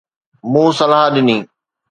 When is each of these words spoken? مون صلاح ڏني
مون 0.51 0.69
صلاح 0.77 1.05
ڏني 1.15 1.37